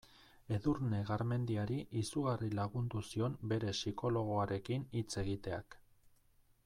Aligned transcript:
Edurne 0.55 1.01
Garmendiari 1.09 1.77
izugarri 2.01 2.49
lagundu 2.61 3.03
zion 3.11 3.37
bere 3.53 3.75
psikologoarekin 3.81 4.89
hitz 5.03 5.09
egiteak. 5.25 5.79